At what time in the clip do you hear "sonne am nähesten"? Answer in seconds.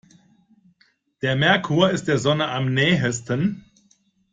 2.17-3.65